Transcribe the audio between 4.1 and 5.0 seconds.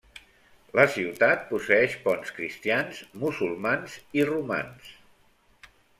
i romans.